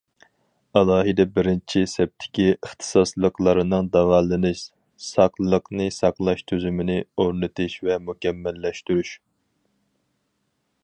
ئالاھىدە 0.79 1.23
بىرىنچى 1.33 1.81
سەپتىكى 1.91 2.45
ئىختىساسلىقلارنىڭ 2.53 3.89
داۋالىنىش- 3.97 4.63
ساقلىقنى 5.09 5.89
ساقلاش 6.01 6.43
تۈزۈمىنى 6.53 6.97
ئورنىتىش 7.17 7.75
ۋە 7.89 7.99
مۇكەممەللەشتۈرۈش. 8.07 9.13